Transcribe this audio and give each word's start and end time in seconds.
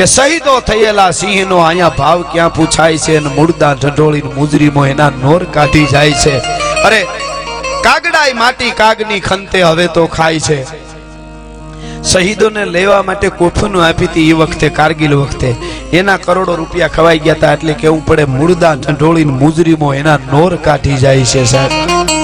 કે 0.00 0.04
શહીદો 0.10 0.52
થયેલા 0.68 1.06
સિંહનો 1.16 1.56
અહીંયા 1.62 1.96
ભાવ 1.96 2.20
ક્યાં 2.34 2.52
પૂછાય 2.58 3.00
છે 3.06 3.16
અને 3.16 3.32
મુર્દા 3.38 3.72
ઢંઢોળીને 3.74 4.30
મુજરીમો 4.36 4.84
એના 4.90 5.08
નોર 5.24 5.40
કાઢી 5.56 5.82
જાય 5.86 6.12
છે. 6.22 6.36
અરે 6.86 7.00
કાગડાઈ 7.86 8.32
માટી 8.38 8.70
કાગની 8.70 9.20
ખંતે 9.20 9.58
હવે 9.62 9.86
તો 9.96 10.06
ખાય 10.06 10.40
છે. 10.40 10.58
શહીદોને 12.12 12.64
લેવા 12.76 13.02
માટે 13.02 13.28
કોફનું 13.28 13.84
આપી 13.88 14.06
હતી 14.06 14.30
એ 14.30 14.32
વખતે, 14.32 14.68
કારગિલ 14.68 15.14
વખતે. 15.14 15.54
એના 15.92 16.16
કરોડો 16.16 16.56
રૂપિયા 16.62 16.88
ખવાઈ 16.88 17.18
ગયા 17.18 17.34
હતા 17.34 17.52
એટલે 17.52 17.72
કેવું 17.84 18.06
પડે 18.06 18.24
મુર્દા 18.38 18.74
ઢંઢોળી 18.74 19.24
મુજરીમો 19.24 19.94
એના 19.94 20.18
નોર 20.32 20.56
કાઢી 20.56 20.96
જાય 20.96 21.30
છે 21.34 21.44
સાહેબ. 21.44 22.19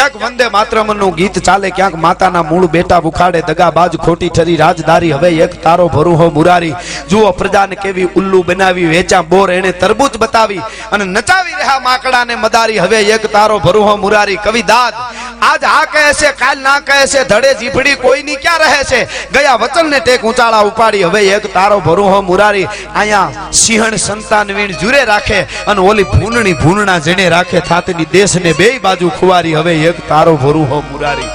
ક્યાંક 0.00 0.14
વંદે 0.20 0.46
માતરમનું 0.52 1.14
ગીત 1.16 1.36
ચાલે, 1.46 1.70
ક્યાંક 1.70 1.96
માતાના 2.04 2.42
મૂળ 2.50 2.66
બેટા 2.74 3.00
બુખાડે 3.06 3.40
દગાબાજ 3.48 3.96
ખોટી 4.04 4.30
ઠરી 4.36 4.56
રાજદારી 4.60 5.10
હવે 5.16 5.30
એક 5.44 5.56
તારો 5.64 5.88
ભરુહો 5.94 6.28
મુરારી. 6.36 6.74
જુઓ 7.10 7.32
પ્રજાને 7.40 7.76
કેવી 7.82 8.08
ઉલ્લુ 8.20 8.40
બનાવી 8.48 8.88
વેચા 8.92 9.22
બોર 9.32 9.48
એને 9.56 9.72
તરબૂચ 9.82 10.16
બતાવી 10.22 10.62
અને 10.92 11.04
નચાવી 11.16 11.58
રહ્યા 11.58 11.84
માકડાને 11.88 12.36
મદારી. 12.44 12.78
હવે 12.84 13.00
એક 13.16 13.26
તારો 13.34 13.58
ભરુહો 13.66 13.96
મુરારી. 14.04 14.38
કવિ 14.46 14.62
દાદ, 14.72 14.94
આજ 15.50 15.64
આ 15.72 15.84
કહે 15.92 16.06
છે, 16.20 16.32
કાલ 16.40 16.58
ના 16.68 16.80
કહે 16.88 16.98
છે, 17.12 17.26
ધડે 17.32 17.52
જીભડી 17.60 17.96
કોઈની 18.04 18.38
ક્યાં 18.46 18.64
રહે 18.64 18.80
છે? 18.90 19.00
ગયા 19.34 19.58
વચનને 19.64 20.00
ટેક 20.00 20.24
ઊંચાળા 20.24 20.62
ઉપાડી. 20.70 21.04
હવે 21.10 21.22
એક 21.36 21.50
તારો 21.58 21.80
ભરુહો 21.88 22.22
મુરારી. 22.30 22.66
અહીંયા 22.94 23.52
સિંહણ 23.62 23.98
સંતાન 24.06 24.56
વીણ 24.56 24.80
જુરે 24.80 25.04
રાખે 25.12 25.38
અને 25.66 25.86
ઓલી 25.90 26.08
ભૂનણી 26.16 26.56
ભૂનણા 26.64 26.98
જેને 27.10 27.30
રાખે, 27.36 27.60
થાતની 27.70 28.10
દેશને 28.16 28.50
બેય 28.62 28.82
બાજુ 28.88 29.14
ખુવારી. 29.20 29.56
હવે 29.60 29.78
એક 29.90 30.08
તારો 30.08 30.34
ભરુહો 30.36 30.82
મુરારી. 30.92 31.30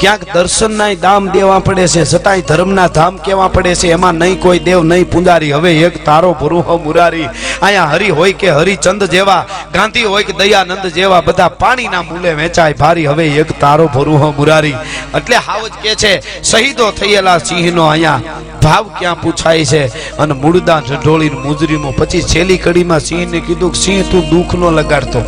ક્યાંક 0.00 0.24
દર્શનના 0.34 0.94
દામ 0.94 1.24
દેવા 1.30 1.58
પડે 1.58 1.86
છે 1.86 2.02
છતાંય 2.04 2.40
ધર્મના 2.40 2.86
ધામ 2.86 3.16
કેવા 3.16 3.48
પડે 3.48 3.74
છે, 3.74 3.88
એમાં 3.92 4.14
નહીં 4.14 4.40
કોઈ 4.40 4.58
દેવ, 4.58 4.82
નહીં 4.82 5.10
પુંદારી 5.10 5.52
હવે 5.52 5.72
એક 5.86 6.04
તારો 6.04 6.30
ભરુહો 6.32 6.76
મુરારી. 6.84 7.28
અહીંયા 7.62 7.86
હરિ 7.86 8.10
હોય 8.10 8.32
કે 8.32 8.50
હરિચંદ 8.50 9.04
જેવા, 9.04 9.46
ગાંધી 9.74 10.04
હોય 10.04 10.24
કે 10.24 10.32
દયાનંદ 10.32 10.86
જેવા, 10.86 11.20
બધા 11.20 11.48
પાણીના 11.48 12.02
મૂલે 12.02 12.34
વેચાય 12.34 12.72
ભારી. 12.72 13.06
હવે 13.06 13.26
એક 13.26 13.60
તારો 13.60 13.86
ભરુહો 13.86 14.34
મુરારી. 14.38 14.76
એટલે 15.16 15.36
હાવજ 15.36 15.72
કે 15.82 15.94
છે, 15.94 16.42
શહીદો 16.42 16.90
થયેલા 16.90 17.38
સિંહનો 17.38 17.86
અહીંયા 17.86 18.20
ભાવ 18.62 18.84
ક્યાં 18.98 19.20
પૂછાય 19.20 19.64
છે? 19.64 19.82
અને 20.16 20.34
મૂળદા 20.34 20.80
ઢઢોળી 20.80 21.30
મુજરીમાં. 21.30 21.96
પછી 21.96 22.22
છેલ્લી 22.22 22.58
કડીમાં 22.58 23.00
સિંહને 23.00 23.40
કીધું 23.40 23.74
સિંહ, 23.74 24.02
તું 24.10 24.30
દુઃખ 24.30 24.54
નો 24.54 24.70
લગાડતો. 24.70 25.22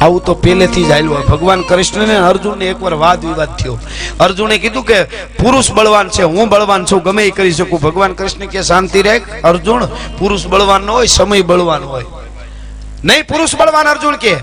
આવું 0.00 0.24
તો 0.24 0.34
પહેલેથી 0.34 0.84
જ 0.84 1.06
હોય. 1.06 1.22
ભગવાન 1.22 1.62
કૃષ્ણને 1.62 2.16
અર્જુનને 2.16 2.64
એકવાર 2.64 2.94
વાદ 2.94 3.24
વિવાદ 3.24 3.56
થયો. 3.56 3.78
અર્જુને 4.20 4.58
કીધું 4.58 4.84
કે, 4.84 5.02
પુરુષ 5.42 5.70
બળવાન 5.70 6.08
છે, 6.08 6.22
હું 6.22 6.48
બળવાન 6.48 6.84
છું, 6.84 7.02
ગમે 7.02 7.24
એ 7.24 7.30
કરી 7.30 7.52
શકું. 7.52 7.80
ભગવાન 7.80 8.12
કૃષ્ણ 8.12 8.46
કે 8.46 8.62
શાંતિ 8.62 9.02
રહે 9.02 9.20
અર્જુન, 9.44 9.84
પુરુષ 10.18 10.46
બળવાન 10.46 10.90
હોય, 10.90 11.06
સમય 11.06 11.42
બળવાન 11.42 11.84
હોય. 11.84 12.04
નહીં, 13.04 13.26
પુરુષ 13.26 13.56
બળવાન, 13.56 13.86
અર્જુન 13.88 14.16
કે 14.16 14.36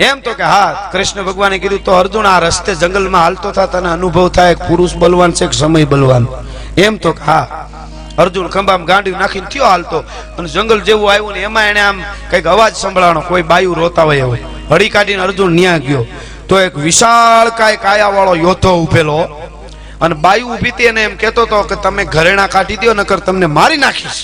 એમ 0.00 0.20
તો 0.20 0.32
કે, 0.32 0.42
હા, 0.42 0.90
કૃષ્ણ 0.92 1.22
ભગવાને 1.22 1.58
કીધું 1.58 1.84
તો, 1.84 1.92
અર્જુન, 1.92 2.26
આ 2.26 2.38
રસ્તે 2.38 2.74
જંગલમાં 2.74 3.22
હાલતો 3.22 3.50
થા, 3.50 3.66
તને 3.66 3.88
અનુભવ 3.88 4.28
થાય, 4.28 4.54
પુરુષ 4.54 4.94
બળવાન 4.94 5.32
છે 5.32 5.46
કે 5.46 5.52
સમય 5.52 5.84
બળવાન? 5.84 6.26
એમ 6.76 6.96
તો 6.96 7.12
કે, 7.12 7.22
હા. 7.26 7.68
અર્જુન 8.22 8.48
ખંભામાં 8.54 8.88
ગાંડી 8.90 9.16
નાખીને 9.22 9.48
થયો 9.52 9.66
હાલતો. 9.72 9.98
અને 10.38 10.48
જંગલ 10.54 10.80
જેવું 10.88 11.12
આવ્યું 11.12 11.32
ને 11.32 11.40
એમાં 11.48 11.68
એને 11.70 11.80
આમ 11.80 12.02
કંઈક 12.30 12.46
અવાજ 12.46 12.74
સંભળાણો, 12.82 13.20
કોઈ 13.20 13.42
બાયું 13.42 13.76
રોતા 13.76 14.06
હોય 14.08 14.18
એવું. 14.24 14.38
હળી 14.70 14.90
કાઢીને 14.94 15.22
અર્જુન 15.22 15.52
ન્યા 15.58 15.78
ગયો. 15.86 16.04
તો 16.48 16.60
એક 16.60 16.74
વિશાળ 16.86 17.48
કાય 17.58 17.76
કાયા 17.76 18.14
વાળો 18.16 18.34
યોદ્ધો 18.34 18.70
ઉભેલો. 18.84 19.18
અને 20.00 20.14
બાયુ 20.14 20.52
ઊભી 20.52 20.70
હતી 20.70 20.90
એને 20.90 21.02
એમ 21.04 21.16
કહેતો 21.16 21.42
હતો 21.42 21.62
કે 21.62 21.76
તમે 21.84 22.04
ઘરેણા 22.04 22.46
કાઢી 22.46 22.76
દો 22.76 22.94
નકર 22.94 23.20
તમને 23.26 23.46
મારી 23.56 23.82
નાખીશ. 23.84 24.20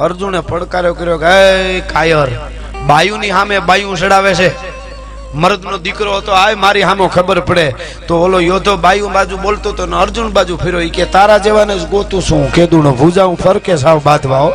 અર્જુને 0.00 0.40
પડકાર્યો 0.40 0.94
કર્યો 0.94 1.18
કે 1.24 1.34
કાયર, 1.92 2.28
બાયુની 2.86 3.32
સામે 3.36 3.56
બાયુ 3.68 3.96
ચડાવે 3.96 4.32
છે. 4.34 4.48
મર્દનો 5.34 5.78
દીકરો 5.78 6.16
હતો, 6.16 6.32
આય, 6.32 6.54
મારી 6.54 6.82
હામો 6.82 7.08
ખબર 7.08 7.40
પડે. 7.40 7.74
તો 8.08 8.20
ઓલો 8.20 8.40
યોધો 8.40 8.76
બાયુ 8.76 9.08
બાજુ 9.08 9.36
બોલતો 9.36 9.70
હતો 9.70 9.86
ને 9.86 9.96
અર્જુન 9.96 10.28
બાજુ 10.28 10.56
ફેરો 10.56 10.78
કે, 10.92 11.04
તારા 11.06 11.38
જેવાને 11.38 11.74
જ 11.78 11.84
ગોતું 11.86 12.22
છું 12.22 12.52
કેદું 12.52 12.96
ભૂજા, 12.96 13.24
હું 13.24 13.36
ફરકે 13.36 13.76
સાવ 13.76 13.98
હો. 14.26 14.52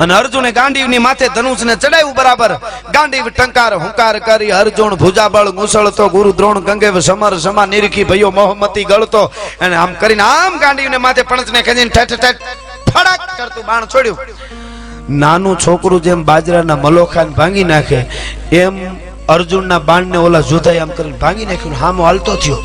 અને 0.00 0.14
અર્જુને 0.14 0.50
ગાંડીવની 0.52 0.98
માથે 0.98 1.26
ધનુષને 1.28 1.74
ચડાવ્યું 1.76 2.14
બરાબર. 2.14 2.52
ગાંડીવ 2.92 3.28
ટંકાર, 3.28 3.72
હુંકાર 3.74 4.18
કરી, 4.18 4.50
અર્જુન 4.50 4.94
ભુજાબળ 4.94 5.52
મુસળતો 5.52 6.08
ગુરુ 6.08 6.32
દ્રોણ 6.32 6.58
ગંગેવ 6.60 6.98
સમર 7.00 7.38
સમા 7.38 7.66
નિરખી 7.66 8.04
ભયો 8.04 8.30
મોહમતી 8.30 8.84
ગળતો. 8.84 9.22
અને 9.60 9.76
આમ 9.76 9.94
કરીને 9.94 10.22
આમ 10.22 10.58
ગાંડીવને 10.58 10.98
માથે 10.98 11.22
પણચને 11.22 11.62
ખેંચીને 11.62 11.90
ઠેઠ 11.90 12.14
ઠેઠ 12.14 12.40
ફડાક 12.92 13.20
કરતું 13.38 13.64
બાણ 13.66 13.86
છોડ્યું. 13.86 14.18
નાનું 15.10 15.58
છોકરું 15.58 16.02
જેમ 16.02 16.24
બાજરાના 16.24 16.76
મલોખાને 16.76 17.30
ભાંગી 17.30 17.64
નાખે, 17.64 18.00
એમ 18.52 18.74
અર્જુનના 19.34 19.80
બાણને 19.88 20.18
ઓલા 20.26 20.44
જોધાઈ 20.50 20.80
આમ 20.84 20.92
કરીને 20.98 21.18
ભાંગી 21.22 21.48
નાખ્યું 21.50 21.76
હામો 21.82 22.02
હાલતો 22.08 22.36
થયો. 22.44 22.60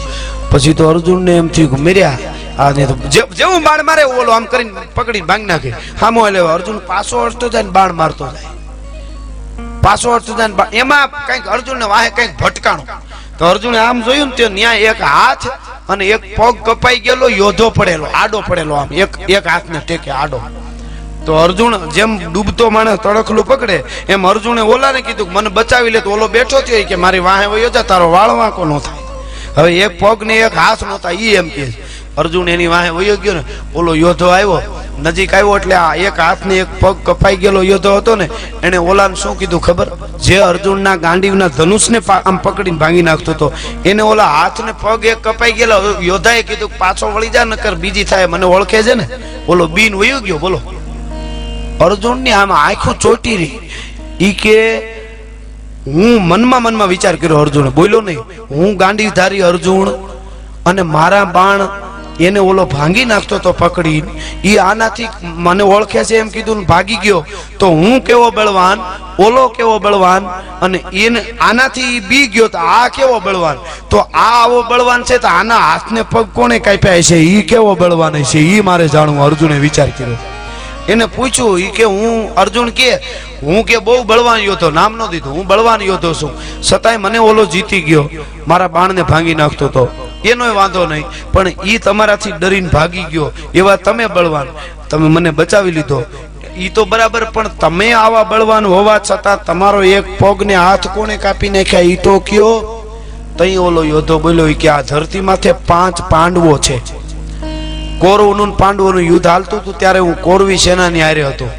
પછી 0.51 0.75
તો 0.79 0.84
અર્જુનને 0.94 1.34
એમ 1.41 1.47
થયું 1.56 1.69
કે 1.74 1.79
મેર્યા, 1.88 2.18
આ 2.62 2.69
નહીં 2.75 2.88
તો 2.91 2.96
જેવું 3.40 3.62
બાણ 3.68 3.84
મારે 3.90 4.03
ઓલો 4.22 4.31
આમ 4.38 4.46
કરીને 4.53 4.72
પકડીને 4.97 5.28
ભાંગી 5.31 5.52
નાખે. 5.52 5.69
હામો 6.02 6.25
એટલે 6.28 6.41
અર્જુન 6.56 6.78
પાછો 6.91 7.25
અડતો 7.25 7.50
જાય 7.56 7.68
ને 7.69 7.75
બાણ 7.78 7.96
મારતો 8.02 8.31
જાય. 8.35 8.52
પાછો 9.85 10.16
અડતો 10.18 10.38
જાય 10.40 10.52
ને 10.56 10.66
એમાં 10.81 11.06
કંઈક 11.28 11.52
અર્જુનને 11.56 11.85
વાહે 11.94 12.09
કંઈક 12.18 12.34
ભટકાણું. 12.41 12.88
તો 13.38 13.44
અર્જુને 13.52 13.79
આમ 13.85 14.03
જોયું 14.07 14.29
ને 14.31 14.35
તો 14.41 14.50
ન્યાય 14.57 14.91
એક 14.96 15.02
હાથ 15.12 15.46
અને 15.91 16.03
એક 16.16 16.23
પગ 16.38 16.56
કપાઈ 16.68 17.00
ગયેલો, 17.06 17.28
યોધો 17.41 17.72
પડેલો, 17.79 18.07
આડો 18.22 18.44
પડેલો 18.50 18.73
આમ. 18.81 18.90
એક 19.03 19.12
એક 19.38 19.46
હાથને 19.53 19.79
ટેકે 19.81 20.12
આડો. 20.22 20.40
તો 21.25 21.31
અર્જુન 21.44 21.73
જેમ 21.95 22.11
ડૂબતો 22.34 22.69
માણસ 22.69 23.00
તડખલું 23.03 23.45
પકડે, 23.51 23.78
એમ 24.09 24.25
અર્જુને 24.31 24.61
ઓલાને 24.73 25.01
કીધું 25.07 25.31
મને 25.34 25.50
બચાવી 25.50 25.94
લે. 25.95 26.01
તો 26.01 26.11
ઓલો 26.11 26.28
બેઠો 26.28 26.61
થયો 26.61 26.84
કે, 26.89 26.95
મારી 26.95 27.23
વાહે 27.29 27.47
વયો 27.47 27.72
જા, 27.75 27.84
તારો 27.91 28.11
વાળ 28.11 28.31
વાંકો 28.41 28.66
ન 28.66 28.79
થાય. 28.85 29.03
હવે 29.57 29.69
એક 29.85 30.00
પગ 30.01 30.25
ને 30.28 30.35
એક 30.47 30.53
હાથ 30.53 30.84
નો 30.89 30.97
થાય, 30.97 31.19
ઈ 31.19 31.35
એમ 31.41 31.50
કે 31.56 31.63
અર્જુન 32.17 32.47
એની 32.50 32.72
વાહે 32.75 32.89
વયો 32.97 33.17
ગયો 33.23 33.35
ને, 33.39 33.44
ઓલો 33.73 33.91
યોદ્ધો 33.95 34.28
આવ્યો, 34.35 34.59
નજીક 35.03 35.34
આવ્યો 35.34 35.56
એટલે 35.57 35.75
આ 35.75 35.95
એક 36.07 36.17
હાથ 36.25 36.44
ને 36.45 36.59
એક 36.63 36.69
પગ 36.81 36.95
કપાઈ 37.07 37.38
ગયેલો 37.41 37.61
યોદ્ધો 37.72 37.95
હતો 37.97 38.16
ને 38.16 38.29
એને 38.61 38.78
ઓલાને 38.78 39.16
શું 39.16 39.38
કીધું 39.40 39.61
ખબર? 39.61 39.88
જે 40.25 40.38
અર્જુનના 40.50 40.97
ગાંડીવના 41.05 41.50
ધનુષને 41.57 42.00
આમ 42.09 42.38
પકડીને 42.45 42.79
ભાંગી 42.84 43.07
નાખતો 43.09 43.31
હતો, 43.34 43.47
એને 43.90 44.03
ઓલા 44.11 44.29
હાથ 44.38 44.59
ને 44.67 44.73
પગ 44.84 45.01
એક 45.13 45.22
કપાઈ 45.25 45.57
ગયેલો 45.57 45.75
યોધાએ 46.09 46.44
કીધું 46.44 46.72
પાછો 46.81 47.11
વળી 47.16 47.34
જા, 47.35 47.45
નકર 47.45 47.75
બીજી 47.84 48.05
થાય, 48.11 48.28
મને 48.28 48.45
ઓળખે 48.55 48.84
છે 48.84 48.95
ને. 48.95 49.05
ઓલો 49.47 49.67
બીન 49.67 49.94
વયો 50.01 50.22
ગયો, 50.22 50.40
બોલો. 50.45 50.61
અર્જુનની 51.86 52.32
આમ 52.32 52.52
આંખું 52.54 53.00
ચોટી 53.00 53.38
રહી. 53.38 53.60
ઈ 54.22 54.34
કે, 54.34 54.58
હું 55.88 56.28
મનમાં 56.28 56.64
મનમાં 56.64 56.88
વિચાર 56.88 57.16
કર્યો 57.16 57.38
અર્જુન. 57.38 57.70
બોલ્યો 57.70 58.02
નહીં. 58.02 58.20
હું 58.52 58.78
ગાંડીધારી 58.78 59.42
અર્જુન 59.42 59.90
અને 60.66 60.82
મારા 60.82 61.26
બાણ 61.26 61.60
એને 62.20 62.40
ઓલો 62.40 62.66
ભાંગી 62.66 63.06
નાખતો 63.06 63.38
તો 63.38 63.52
પકડી 63.52 64.04
એ 64.44 64.58
આનાથી 64.58 65.08
મને 65.24 65.64
ઓળખે 65.64 66.04
છે 66.04 66.16
એમ 66.18 66.28
કીધું 66.28 66.64
ભાગી 66.66 66.96
ગયો. 66.96 67.26
તો 67.60 67.68
હું 67.68 68.00
કેવો 68.00 68.32
બળવાન? 68.32 68.78
ઓલો 69.24 69.48
કેવો 69.48 69.80
બળવાન? 69.80 70.26
અને 70.62 70.78
એને 70.94 71.22
આનાથી 71.42 72.00
બી 72.00 72.28
ગયો 72.28 72.48
તો 72.48 72.58
આ 72.58 72.88
કેવો 72.88 73.20
બળવાન? 73.20 73.58
તો 73.90 73.98
આ 73.98 74.44
આવો 74.44 74.62
બળવાન 74.62 75.04
છે 75.04 75.18
તો 75.18 75.28
આના 75.28 75.58
હાથને 75.58 76.02
પગ 76.02 76.26
કોણે 76.34 76.60
કાપ્યા 76.60 77.02
છે 77.02 77.16
એ 77.16 77.42
કેવો 77.42 77.76
બળવાન 77.76 78.24
છે 78.24 78.40
એ 78.40 78.62
મારે 78.62 78.88
જાણવું. 78.88 79.26
અર્જુને 79.26 79.60
વિચાર 79.60 79.90
કર્યો. 79.90 80.18
એને 80.90 81.06
પૂછ્યું 81.06 81.60
એ 81.60 81.70
કે 81.72 81.84
હું, 81.84 82.36
અર્જુન 82.36 82.70
કે, 82.70 82.90
હું 83.44 83.64
કે 83.64 83.78
બહુ 83.78 84.04
બળવાન 84.04 84.40
યોધો 84.40 84.72
નામ 84.72 84.96
નો 84.96 85.08
દીધું, 85.08 85.34
હું 85.34 85.47
બળવાન 85.47 85.82
યોદ્ધો 85.82 86.14
છું. 86.14 86.32
છતાંય 86.62 86.97
મને 86.97 87.18
ઓલો 87.18 87.46
જીતી 87.46 87.82
ગયો, 87.82 88.09
મારા 88.47 88.68
બાણને 88.68 89.02
ભાંગી 89.02 89.35
નાખતો 89.35 89.66
હતો 89.66 89.88
એનોય 90.24 90.52
વાંધો 90.52 90.85
નહીં, 90.85 91.06
પણ 91.32 91.47
એ 91.66 91.78
તમારાથી 91.78 92.32
ડરીને 92.32 92.68
ભાગી 92.68 93.03
ગયો, 93.03 93.32
એવા 93.53 93.76
તમે 93.76 94.08
બળવાન. 94.08 94.47
તમે 94.90 95.08
મને 95.08 95.32
બચાવી 95.32 95.72
લીધો. 95.72 96.03
ઈ 96.58 96.70
તો 96.70 96.86
બરાબર, 96.86 97.26
પણ 97.26 97.47
તમે 97.47 97.94
આવા 97.94 98.24
બળવાન 98.24 98.66
હોવા 98.66 99.00
છતાં 99.00 99.44
તમારો 99.46 99.84
એક 99.84 100.06
પગને 100.20 100.56
હાથ 100.56 100.88
કોને 100.88 101.18
કાપી 101.18 101.50
નાખ્યા? 101.50 101.79
ઈ 101.79 101.96
તો 101.96 102.20
કયો? 102.20 102.79
તઈ 103.38 103.58
ઓલો 103.58 103.84
યોધો 103.84 104.20
બોલ્યો 104.20 104.53
કે 104.53 104.70
આ 104.70 104.82
ધરતી 104.82 105.22
માથે 105.22 105.52
પાંચ 105.52 106.02
પાંડવો 106.09 106.58
છે. 106.58 107.03
કૌરવનું 108.03 108.58
પાંડવોનું 108.58 109.02
યુદ્ધ 109.02 109.28
હાલતું 109.28 109.59
હતું 109.59 109.79
ત્યારે 109.79 110.00
હું 110.00 110.16
કૌરવી 110.22 110.58
સેનાની 110.58 111.02
હારે 111.02 111.23
હતો. 111.23 111.50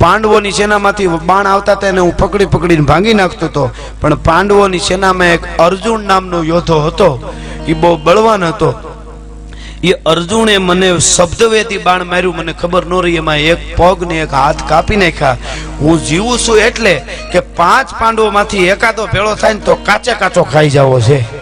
પાંડવોની 0.00 0.50
સેનામાંથી 0.50 1.06
બાણ 1.06 1.46
આવતા 1.46 1.72
હતા 1.72 1.88
એને 1.88 2.00
હું 2.00 2.16
પકડી 2.16 2.46
પકડીને 2.46 2.84
ભાંગી 2.84 3.14
નાખતો 3.14 3.46
હતો. 3.46 3.70
પણ 4.00 4.14
પાંડવોની 4.14 4.78
સેનામાં 4.78 5.26
એક 5.26 5.48
અર્જુન 5.58 6.04
નામનો 6.06 6.42
યોદ્ધો 6.42 6.80
હતો. 6.80 7.34
એ 7.68 7.72
બહુ 7.72 7.96
બળવાન 7.96 8.44
હતો. 8.44 8.74
એ 9.84 9.92
અર્જુને 9.92 10.58
મને 10.58 10.98
શબ્દવેદી 10.98 11.78
બાણ 11.78 12.04
માર્યું, 12.04 12.36
મને 12.36 12.52
ખબર 12.52 12.86
ન 12.86 13.02
રહી, 13.02 13.14
એમાં 13.14 13.36
એક 13.36 13.76
પગ 13.76 14.02
ને 14.02 14.20
એક 14.20 14.32
હાથ 14.32 14.68
કાપી 14.68 14.96
નાખ્યા. 14.96 15.36
હું 15.80 16.04
જીવું 16.04 16.38
છું 16.38 16.58
એટલે 16.58 17.02
કે 17.32 17.40
પાંચ 17.40 17.88
પાંડવોમાંથી 18.00 18.66
એકાદો 18.66 19.06
ભેળો 19.06 19.34
થાય 19.34 19.54
ને 19.54 19.60
તો 19.60 19.74
કાચે 19.74 20.12
કાચો 20.12 20.42
ખાઈ 20.42 20.70
જાવો 20.70 21.00
છે. 21.00 21.37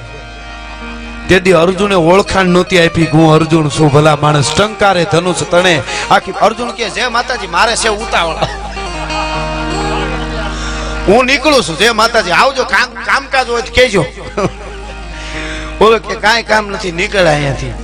તેથી 1.28 1.54
અર્જુને 1.62 1.96
ઓળખાણ 2.10 2.52
નહોતી 2.54 2.80
આપી 2.80 3.06
હું 3.12 3.26
અર્જુન 3.36 3.70
છું, 3.76 3.88
ભલા 3.94 4.16
માણસ. 4.24 4.50
ટંકારે 4.58 5.02
ધનુષ 5.12 5.42
તણે 5.52 5.74
આખી 6.10 6.36
અર્જુન 6.46 6.70
કે 6.78 6.90
જે 6.96 7.08
માતાજી, 7.16 7.50
મારે 7.56 7.74
છે 7.82 7.90
ઉતાવળ. 8.04 8.38
હું 11.08 11.26
નીકળું 11.30 11.62
છું 11.66 11.76
જે 11.80 11.88
માતાજી, 12.02 12.36
આવજો, 12.42 12.64
કામ, 12.74 12.94
કામકાજ 13.08 13.48
હોય 13.54 13.62
તો 13.66 13.72
કહેજો. 13.76 14.04
બોલો 15.78 15.98
કે 16.06 16.14
કાંઈ 16.24 16.46
કામ 16.52 16.64
નથી 16.74 16.94
નીકળ્યા 17.00 17.34
અહીંયાથી. 17.34 17.74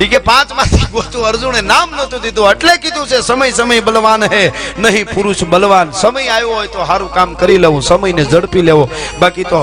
એ 0.00 0.06
કે 0.12 0.18
પાંચમાંથી 0.30 0.88
ગોતું 0.96 1.28
અર્જુને 1.30 1.60
નામ 1.72 1.88
નતું 1.96 2.20
દીધું, 2.24 2.50
એટલે 2.52 2.74
કીધું 2.82 3.06
છે, 3.10 3.22
સમય 3.28 3.52
સમય 3.58 3.82
બલવાન 3.86 4.22
હે, 4.32 4.42
નહીં 4.84 5.06
પુરુષ 5.14 5.44
બલવાન. 5.52 5.88
સમય 6.02 6.28
આવ્યો 6.34 6.54
હોય 6.56 6.68
તો 6.74 6.86
સારું 6.90 7.10
કામ 7.16 7.30
કરી 7.40 7.60
લેવું, 7.64 7.82
સમયને 7.90 8.24
ઝડપી 8.32 8.64
લેવો. 8.68 8.84
બાકી 9.20 9.44
તો 9.52 9.60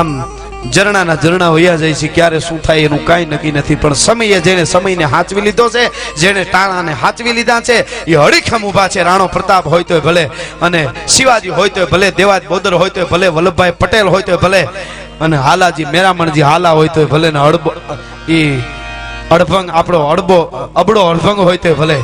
આમ 0.00 0.08
ઝરણાના 0.72 1.16
ઝરણા 1.22 1.50
વયા 1.50 1.76
જાય 1.76 1.94
છે, 1.94 2.08
ક્યારે 2.08 2.40
શું 2.40 2.58
થાય 2.60 2.88
એનું 2.88 3.04
કાંઈ 3.04 3.26
નક્કી 3.26 3.52
નથી. 3.52 3.76
પણ 3.76 3.94
સમયે 3.94 4.40
જેને 4.40 4.64
સમયને 4.66 5.04
હાચવી 5.14 5.44
લીધો 5.48 5.68
છે 5.70 5.90
જેને 6.16 6.44
ટાણાને 6.44 6.92
હાચવી 6.92 7.32
લીધા 7.32 7.60
છે, 7.60 7.76
એ 8.06 8.14
હળીખમ 8.14 8.64
ઊભા 8.64 8.88
છે. 8.88 9.02
રાણો 9.02 9.28
પ્રતાપ 9.28 9.66
હોય 9.66 9.84
તોય 9.84 10.00
ભલે, 10.00 10.30
અને 10.62 10.88
શિવાજી 11.06 11.48
હોય 11.48 11.70
તોય 11.70 11.86
ભલે, 11.86 12.10
દેવાજ 12.10 12.42
બોદર 12.48 12.74
હોય 12.74 12.90
તોય 12.90 13.06
ભલે, 13.06 13.26
વલ્લભભાઈ 13.28 13.72
પટેલ 13.72 14.08
હોય 14.08 14.22
તો 14.22 14.38
ભલે, 14.38 14.68
અને 15.20 15.36
હાલાજી 15.36 15.90
મેરામણજી 15.94 16.46
હાલા 16.50 16.74
હોય 16.78 16.88
તોય 16.88 17.06
ભલે, 17.06 17.30
ને 17.30 17.38
અડબો 17.38 17.74
એ 18.28 18.40
અડભંગ, 19.30 19.68
આપણો 19.70 20.06
અડબો, 20.08 20.38
અબડો 20.74 21.00
અડભંગ 21.10 21.38
હોય 21.38 21.56
તો 21.56 21.74
ભલે. 21.74 21.98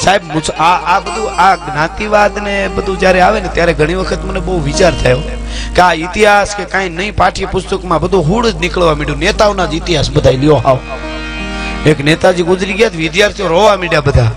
સાહેબ 0.00 0.22
આ 0.58 0.76
આ 0.94 1.00
બધું 1.00 1.30
આ 1.38 1.54
જ્ઞાતિવાદ 1.56 2.38
ને 2.42 2.54
બધું 2.76 2.98
જ્યારે 3.00 3.20
આવે 3.20 3.40
ને, 3.40 3.48
ત્યારે 3.48 3.72
ઘણી 3.80 3.94
વખત 3.94 4.24
મને 4.24 4.40
બહુ 4.40 4.60
વિચાર 4.68 4.92
થયો 5.02 5.20
કે 5.76 5.82
આ 5.82 5.94
ઇતિહાસ 6.04 6.54
કે 6.56 6.64
કાંઈ 6.64 6.88
નહીં 6.98 7.16
પાઠ્ય 7.16 7.46
પુસ્તકમાં 7.46 8.00
બધું 8.00 8.22
હુડ 8.28 8.46
જ 8.46 8.54
નીકળવા 8.60 8.94
માંડ્યું. 8.94 9.18
નેતાઓના 9.18 9.66
જ 9.66 9.74
ઇતિહાસ 9.74 10.10
બધા 10.10 10.30
લ્યો 10.30 10.56
હાવ. 10.56 10.78
એક 11.86 11.98
નેતાજી 12.04 12.42
ગુજરી 12.48 12.78
ગયા 12.80 12.96
વિદ્યાર્થીઓ 12.96 13.48
રોવા 13.48 13.76
માંડ્યા 13.76 14.00
બધા. 14.00 14.30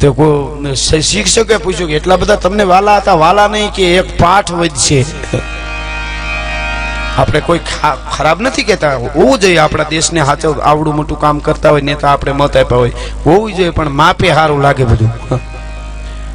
તો 0.00 0.74
શિક્ષકે 1.10 1.56
પૂછ્યું 1.56 1.90
કે 1.90 1.96
એટલા 1.96 2.16
બધા 2.16 2.36
તમને 2.46 2.64
વાલા 2.72 2.96
હતા? 2.96 3.14
વાલા 3.14 3.48
નહીં 3.48 3.70
કે 3.72 3.84
એક 3.98 4.18
પાઠ 4.18 4.50
વધશે. 4.52 5.04
આપણે 7.20 7.40
કોઈ 7.48 7.60
ખરાબ 8.14 8.38
નથી 8.44 8.66
કહેતા. 8.68 8.94
હોવું 9.16 9.38
જોઈએ 9.42 9.60
આપણા 9.64 9.88
દેશને 9.90 10.20
હાચવ, 10.28 10.54
આવડું 10.70 10.96
મોટું 10.98 11.18
કામ 11.24 11.38
કરતા 11.46 11.70
હોય, 11.74 11.84
નેતા 11.90 12.10
આપણે 12.12 12.32
મત 12.38 12.54
આપ્યા 12.62 12.80
હોય. 12.82 12.94
હોવું 13.26 13.50
જોઈએ, 13.58 13.72
પણ 13.78 13.92
માપે 14.00 14.28
સારું 14.38 14.60
લાગે 14.66 14.84
બધું. 14.90 15.12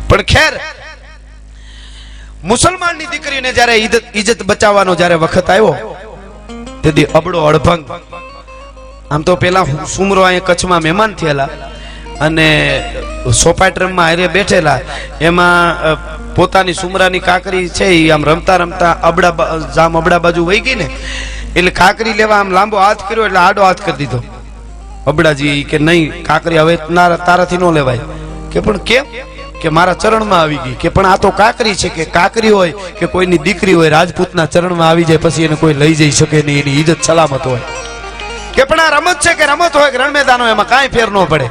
પણ 0.10 0.24
ખેર, 0.34 0.54
મુસલમાનની 2.52 3.10
દીકરીને 3.12 3.52
જ્યારે 3.58 3.76
ઇજ્જત 4.20 4.42
બચાવવાનો 4.52 4.94
જ્યારે 5.02 5.18
વખત 5.24 5.50
આવ્યો, 5.50 5.76
તેથી 6.84 7.08
અબડો 7.20 7.46
અડભંગ. 7.50 7.84
આમ 9.12 9.22
તો 9.28 9.36
પેલા 9.44 9.66
સુમરો 9.94 10.22
અહીંયા 10.26 10.50
કચ્છમાં 10.50 10.82
મહેમાન 10.86 11.14
થયેલા 11.20 11.50
અને 12.26 12.48
સોપાટ્રમમાં 13.44 14.08
હારે 14.10 14.28
બેઠેલા. 14.36 14.80
એમાં 15.22 15.66
પોતાની 16.36 16.74
સુમરાની 16.74 17.20
કાકરી 17.20 17.70
છે 17.70 17.86
એ 17.86 18.10
આમ 18.10 18.26
રમતા 18.26 18.56
રમતા 18.56 18.92
અબડા 19.10 19.58
જામ 19.76 19.98
અબડા 19.98 20.20
બાજુ 20.20 20.46
વહી 20.46 20.60
ગઈ 20.60 20.76
ને, 20.76 20.88
એટલે 21.56 21.72
કાકરી 21.72 22.14
લેવા 22.14 22.40
આમ 22.40 22.52
લાંબો 22.52 22.78
હાથ 22.78 23.10
કર્યો 23.10 23.26
એટલે 23.26 23.40
આડો 23.40 23.64
હાથ 23.64 23.82
કરી 23.86 23.98
દીધો. 23.98 24.24
અબડાજી 25.08 25.64
કે 25.64 25.78
નહીં, 25.78 26.24
કાકરી 26.24 26.58
હવે 26.58 26.78
તારાથી 27.26 27.58
ન 27.58 27.66
લેવાય. 27.74 28.00
કે 28.52 28.60
પણ 28.60 28.78
કેમ? 28.78 29.06
કે 29.62 29.70
મારા 29.70 29.94
ચરણમાં 29.94 30.42
આવી 30.42 30.60
ગઈ. 30.66 30.74
કે 30.74 30.90
પણ 30.90 31.06
આ 31.06 31.18
તો 31.18 31.30
કાકરી 31.42 31.76
છે 31.76 31.90
કે 31.90 32.06
કાકરી 32.06 32.50
હોય, 32.50 32.74
કે 33.00 33.06
કોઈની 33.06 33.38
દીકરી 33.38 33.74
હોય, 33.74 33.90
રાજપૂતના 33.90 34.46
ચરણમાં 34.46 34.90
આવી 34.90 35.04
જાય 35.04 35.18
પછી 35.18 35.44
એને 35.44 35.56
કોઈ 35.56 35.74
લઈ 35.74 35.96
જઈ 35.96 36.12
શકે 36.12 36.42
નહીં, 36.42 36.62
એની 36.62 36.80
ઇજ્જત 36.80 37.04
સલામત 37.04 37.48
હોય. 37.48 37.60
કે 38.54 38.64
પણ 38.64 38.80
આ 38.80 38.90
રમત 39.00 39.20
છે 39.20 39.34
કે 39.34 39.46
રમત 39.46 39.76
હોય 39.76 39.92
રણમેદાનો, 39.92 40.48
એમાં 40.48 40.70
કાંઈ 40.70 40.88
ફેર 40.88 41.10
ન 41.12 41.26
પડે. 41.26 41.50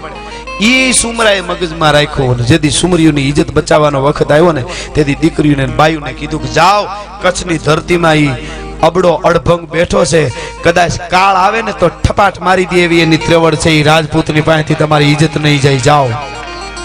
ઈ 0.62 0.92
સુમરાએ 0.92 1.40
મગજમાં 1.40 1.92
રાખ્યો 1.92 2.34
જેથી 2.34 2.70
સુમરીઓની 2.70 3.28
ઇજ્જત 3.28 3.50
બચાવવાનો 3.50 4.02
વખત 4.02 4.32
આવ્યો 4.32 4.52
ને, 4.52 4.64
તેથી 4.94 5.14
દીકરીઓને 5.14 5.66
બાયુને 5.66 6.12
કીધું 6.12 6.42
કે 6.42 6.48
જાઓ, 6.48 6.82
કચ્છની 7.22 7.58
ધરતીમાં 7.58 8.14
એ 8.14 8.48
અબડો 8.82 9.12
અડભંગ 9.12 9.68
બેઠો 9.72 10.04
છે. 10.04 10.22
કદાચ 10.62 10.92
કાળ 11.10 11.36
આવે 11.36 11.62
ને 11.62 11.72
તો 11.72 11.88
ઠપાટ 11.88 12.40
મારી 12.40 12.64
દે 12.64 12.84
એવી 12.84 13.00
એની 13.00 13.16
ત્રેવડ 13.16 13.54
છે. 13.54 13.70
ઈ 13.70 13.82
રાજપૂતની 13.82 14.40
પાસેથી 14.40 14.74
તમારી 14.74 15.12
ઇજ્જત 15.12 15.38
નહીં 15.38 15.60
જાય. 15.60 15.76
જાઓ. 15.76 16.08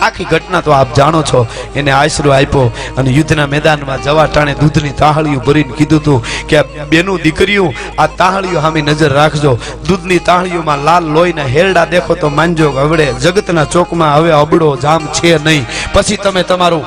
આખી 0.01 0.27
ઘટના 0.31 0.62
તો 0.62 0.71
આપ 0.77 0.89
જાણો 0.97 1.21
છો. 1.30 1.42
એને 1.75 1.92
આશરો 1.92 2.33
આપ્યો 2.38 2.71
અને 2.97 3.09
યુદ્ધના 3.18 3.47
મેદાનમાં 3.53 4.03
જવા 4.06 4.27
ટાણે 4.27 4.53
દૂધની 4.62 4.94
તાહળીઓ 5.01 5.39
ભરીને 5.47 5.77
કીધું 5.80 6.00
હતું 6.00 6.21
કે 6.50 6.63
બેનું 6.92 7.21
દીકરીઓ, 7.25 7.68
આ 7.97 8.07
તાહળીઓ 8.21 8.62
સામે 8.65 8.81
નજર 8.81 9.12
રાખજો. 9.19 9.53
દૂધની 9.88 10.19
તાહળીઓમાં 10.30 10.86
લાલ 10.88 11.06
લોહીના 11.18 11.47
હેરડા 11.56 11.86
દેખો 11.94 12.15
તો 12.24 12.30
માનજો 12.39 12.71
હવડે 12.80 13.07
જગતના 13.25 13.65
ચોકમાં 13.75 14.15
હવે 14.18 14.31
અબડો 14.42 14.71
જામ 14.86 15.07
છે 15.19 15.38
નહીં. 15.45 15.65
પછી 15.94 16.18
તમે 16.24 16.44
તમારું 16.44 16.83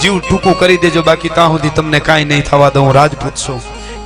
જીવ 0.00 0.20
ટૂંકું 0.20 0.54
કરી 0.60 0.82
દેજો, 0.84 1.02
બાકી 1.08 1.32
ત્યાં 1.36 1.56
સુધી 1.56 1.74
તમને 1.78 2.00
કાંઈ 2.08 2.28
નહીં 2.30 2.44
થવા 2.50 2.70
દઉં. 2.74 2.92
રાજપૂત 2.98 3.36
છું. 3.44 3.60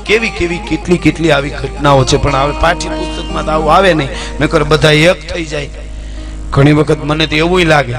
કેવી 0.09 0.31
કેવી 0.39 0.62
કેટલી 0.69 0.99
કેટલી 1.06 1.33
આવી 1.33 1.51
ઘટનાઓ 1.61 2.05
છે, 2.05 2.19
પણ 2.25 2.41
હવે 2.43 2.55
પાઠ્ય 2.65 2.91
પુસ્તકમાં 2.97 3.44
તો 3.47 3.53
આવું 3.53 3.73
આવે 3.75 3.94
નહીં. 4.01 4.11
નકર 4.41 4.65
બધા 4.73 4.97
એક 5.11 5.29
થઈ 5.33 5.47
જાય. 5.53 5.88
ઘણી 6.53 6.77
વખત 6.79 7.00
મને 7.05 7.27
તો 7.27 7.37
એવું 7.37 7.69
લાગે, 7.71 7.95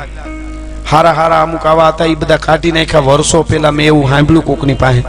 હારા 0.91 1.13
હારા 1.17 1.41
અમુક 1.45 1.65
આવા 1.71 1.89
હતા, 1.91 2.07
એ 2.13 2.15
બધા 2.21 2.37
કાઢી 2.45 2.71
નાખ્યા. 2.77 3.07
વર્ષો 3.09 3.43
પહેલા 3.49 3.71
મેં 3.77 3.87
એવું 3.91 4.09
સાંભળ્યું 4.11 4.45
કોકની 4.49 4.77
પાસે 4.83 5.01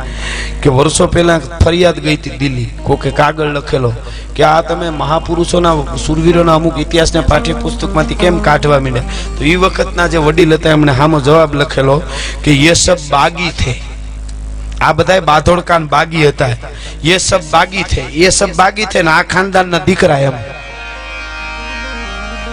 કે 0.63 0.73
વર્ષો 0.79 1.07
પહેલા 1.15 1.39
ફરિયાદ 1.65 2.01
ગઈ 2.05 2.17
હતી 2.19 2.39
દિલ્હી. 2.41 2.71
કોકે 2.89 3.11
કાગળ 3.21 3.55
લખેલો 3.57 3.93
કે 4.37 4.45
આ 4.51 4.63
તમે 4.69 4.91
મહાપુરુષોના, 4.99 5.97
સુરવીરોના 6.07 6.59
અમુક 6.61 6.79
ઇતિહાસના 6.85 7.25
પાઠ્યપુસ્તકમાંથી 7.33 8.21
કેમ 8.23 8.43
કાઢવા 8.49 8.81
માંડ્યા? 8.87 9.09
તો 9.39 9.45
એ 9.53 9.57
વખતના 9.65 10.09
જે 10.09 10.25
વડીલ 10.27 10.55
હતા, 10.59 10.77
એમણે 10.79 10.95
સામો 11.01 11.21
જવાબ 11.29 11.55
લખેલો 11.63 11.97
કે 12.45 12.61
યે 12.65 12.75
સબ 12.75 12.99
બાગી 13.11 13.53
થે. 13.63 13.75
આ 14.87 14.93
બધાય 14.99 15.29
બાધોડકાન 15.33 15.89
બાગી 15.89 16.27
હતા. 16.29 16.55
યે 17.09 17.19
સબ 17.19 17.43
બાગી 17.53 17.85
થે. 17.91 18.03
યે 18.21 18.31
સબ 18.31 18.51
બાગી 18.63 18.87
થે 18.93 19.03
ને 19.03 19.11
આ 19.19 19.23
ખાનદાનના 19.35 19.87
દીકરા 19.91 20.25
એમ. 20.29 20.37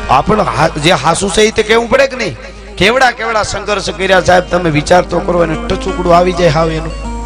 આપણે 0.09 0.43
જે 0.79 0.91
હાસુ 0.91 1.29
છે 1.29 1.41
એ 1.41 1.51
તે 1.51 1.63
કેવું 1.63 1.89
પડે 1.89 2.07
કે 2.07 2.15
નહીં? 2.15 2.35
કેવડા 2.77 3.11
કેવડા 3.11 3.43
સંઘર્ષ 3.43 3.89
કર્યા 3.89 4.21
સાહેબ, 4.21 4.43
તમે 4.43 4.69
વિચાર 4.69 5.03
તો 5.03 5.19
કરો 5.19 5.39
અને 5.39 5.55
ટચુકડું 5.67 6.17
આવી 6.17 6.31
જાય 6.31 6.47
હાવ 6.47 6.71
એનું. 6.71 7.17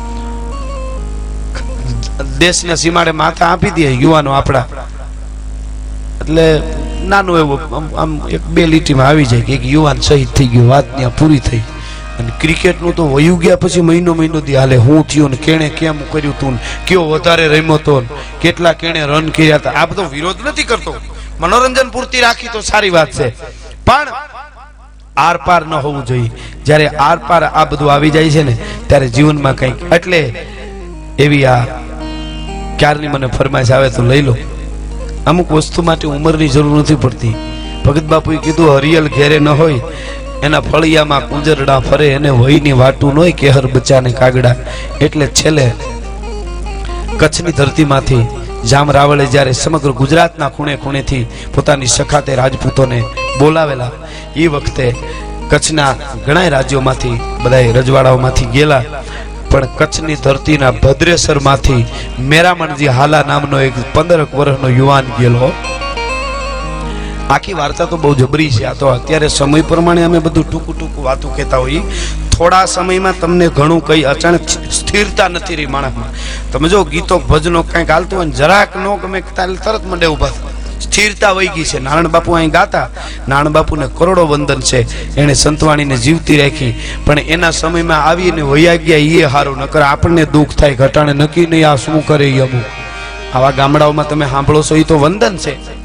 દેશના 2.37 2.75
સીમાડે 2.75 3.11
માથા 3.11 3.45
આપી 3.45 3.69
દે 3.69 3.91
યુવાનો 3.91 4.31
આપણા. 4.31 4.67
એટલે 6.21 6.61
નાનું 7.03 7.37
એવું 7.37 7.59
આમ- 7.99 8.31
એક 8.31 8.41
બે 8.41 8.65
લીટીમાં 8.65 9.07
આવી 9.07 9.25
જાય 9.25 9.41
કે 9.41 9.53
એક 9.53 9.65
યુવાન 9.65 9.99
શહીદ 9.99 10.27
થઈ 10.27 10.47
ગયો, 10.47 10.67
વાત 10.67 10.97
ત્યાં 10.97 11.15
પૂરી 11.15 11.39
થઈ. 11.39 11.57
અને 12.19 12.31
ક્રિકેટનું 12.39 12.95
તો 12.95 13.07
વયું 13.13 13.39
ગયા 13.39 13.55
પછી 13.55 13.81
મહિનો 13.81 14.13
મહિનો 14.13 14.41
દી 14.41 14.55
હાલે, 14.55 14.75
હું 14.75 15.07
થયું 15.07 15.29
ને 15.29 15.37
કેણે 15.37 15.69
કેમ 15.69 15.95
કર્યું 16.11 16.39
તું 16.39 16.59
કયો 16.87 17.09
વધારે 17.09 17.47
રમ્યો 17.47 17.77
તો 17.77 18.01
કેટલા 18.41 18.73
કેણે 18.73 19.01
રન 19.01 19.29
કર્યા 19.29 19.55
હતા. 19.55 19.71
આ 19.71 19.85
બધો 19.85 20.03
વિરોધ 20.03 20.35
નથી 20.45 20.63
કરતો. 20.63 20.95
મનોરંજન 21.41 21.89
પૂરતી 21.89 22.21
રાખી 22.21 22.47
તો 22.53 22.61
સારી 22.61 22.89
વાત 22.89 23.11
છે. 23.11 23.27
પણ 23.85 24.07
આર 25.17 25.37
પાર 25.37 25.61
ન 25.65 25.73
હોવું 25.73 26.05
જોઈએ. 26.05 26.31
જ્યારે 26.65 26.87
આર 26.87 27.17
પાર 27.27 27.43
આ 27.43 27.65
બધું 27.65 27.93
આવી 27.93 28.09
જાય 28.09 28.29
છે 28.29 28.43
ને, 28.43 28.57
ત્યારે 28.87 29.07
જીવનમાં 29.07 29.55
કંઈક 29.55 29.93
એટલે 29.93 30.19
એવી 31.19 31.45
આ 31.45 31.61
ક્યારની 32.79 33.07
મને 33.07 33.27
ફરમાઈશ 33.27 33.71
આવે 33.71 33.89
તો 33.89 34.03
લઈ 34.03 34.21
લો. 34.21 34.35
અમુક 35.27 35.51
વસ્તુ 35.51 35.81
માટે 35.81 36.07
ઉંમરની 36.07 36.49
જરૂર 36.49 36.79
નથી 36.79 36.95
પડતી. 36.95 37.35
ભગત 37.85 38.03
બાપુએ 38.03 38.37
કીધું, 38.37 38.77
હરિયલ 38.77 39.07
ઘેરે 39.07 39.39
ન 39.39 39.49
હોય, 39.49 39.79
એના 40.43 40.59
ફળિયામાં 40.59 41.29
કુંજરડા 41.29 41.79
ફરે, 41.79 42.07
એને 42.07 42.29
વહીની 42.29 42.71
વાટું 42.71 43.11
ન 43.11 43.15
નોય, 43.15 43.31
કેહર 43.31 43.65
બચ્ચાને 43.67 44.11
કાગડા. 44.11 44.55
એટલે 45.01 45.27
છેલ્લે 45.27 45.65
કચ્છની 47.17 47.51
ધરતીમાંથી 47.51 48.23
જામ 48.69 48.91
રાવળે 48.91 49.25
જ્યારે 49.25 49.51
સમગ્ર 49.51 49.91
ગુજરાતના 49.91 50.49
ખૂણે 50.49 50.75
ખૂણેથી 50.77 51.23
પોતાની 51.55 51.87
સખાતે 51.87 52.35
રાજપૂતોને 52.35 53.03
બોલાવેલા. 53.39 53.91
એ 54.35 54.47
વખતે 54.47 54.95
કચ્છના 55.49 55.93
ઘણા 56.25 56.49
રાજ્યોમાંથી 56.49 57.17
બધા 57.43 57.61
રજવાડાઓમાંથી 57.77 58.45
ગયેલા. 58.45 58.83
પણ 59.51 59.67
કચ્છની 59.77 60.15
ધરતીના 60.15 60.71
ભદ્રેસરમાંથી 60.71 61.85
મેરામણજી 62.19 62.87
હાલા 62.87 63.23
નામનો 63.23 63.59
એક 63.59 63.73
પંદરક 63.93 64.35
વર્ષનો 64.35 64.69
યુવાન 64.69 65.05
ગયેલો 65.19 65.51
આખી 67.29 67.53
વાર્તા 67.53 67.85
તો 67.85 67.97
બહુ 67.97 68.15
જબરી 68.15 68.51
છે. 68.51 68.65
આ 68.65 68.73
તો 68.73 68.87
અત્યારે 68.87 69.27
સમય 69.27 69.61
પ્રમાણે 69.61 70.03
અમે 70.03 70.19
બધું 70.19 70.49
ટૂંકું 70.49 70.77
ટૂંકું 70.77 71.03
વાતું 71.03 71.35
કહેતા 71.35 71.57
હોઈએ. 71.57 71.81
થોડા 72.41 72.65
સમયમાં 72.65 73.19
તમને 73.19 73.47
ઘણું 73.47 73.87
કઈ 73.87 74.03
અચાનક 74.03 74.49
સ્થિરતા 74.49 75.27
નથી 75.27 75.55
રહી 75.55 75.65
માણસમાં. 75.65 76.09
તમે 76.51 76.69
જો 76.69 76.83
ગીતો, 76.83 77.19
ભજનો 77.19 77.63
કંઈક 77.63 77.89
હાલતું 77.89 78.19
હોય 78.19 78.29
જરાક 78.29 78.75
નો 78.75 78.95
ગમે 78.95 79.21
તારે 79.35 79.53
તરત 79.53 79.85
મંડે 79.85 80.05
ઊભા 80.05 80.27
સ્થિરતા 80.81 81.31
વહી 81.31 81.47
ગઈ 81.47 81.63
છે. 81.63 81.79
નારાયણ 81.79 82.07
બાપુ 82.07 82.31
અહીં 82.31 82.49
ગાતા. 82.49 82.89
નારાયણ 83.29 83.49
બાપુને 83.49 83.87
કરોડો 83.97 84.27
વંદન 84.27 84.59
છે. 84.59 85.15
એણે 85.15 85.33
સંતવાણીને 85.33 85.97
જીવતી 85.97 86.37
રાખી. 86.37 86.79
પણ 87.05 87.19
એના 87.19 87.51
સમયમાં 87.51 88.03
આવીને 88.03 88.41
વયા 88.41 88.75
ગયા 88.75 88.97
એ 88.97 89.23
હારું. 89.23 89.57
નકર 89.57 89.81
આપણને 89.81 90.25
દુઃખ 90.25 90.55
થાય. 90.55 90.73
ઘટાણે 90.73 91.13
નક્કી 91.13 91.45
નહીં 91.45 91.69
આ 91.69 91.75
શું 91.75 92.07
કરે 92.07 92.29
એ 92.29 92.39
અમુક. 92.39 92.65
આવા 93.35 93.51
ગામડાઓમાં 93.51 94.09
તમે 94.09 94.25
સાંભળો 94.25 94.63
છો 94.63 94.75
એ 94.75 94.83
તો 94.83 94.99
વંદન 94.99 95.37
છે. 95.37 95.80